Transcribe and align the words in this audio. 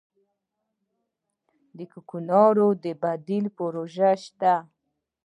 د 1.77 1.79
کوکنارو 1.91 2.67
د 2.83 2.85
بدیل 3.01 3.45
پروژې 3.57 4.11
شته؟ 4.23 4.53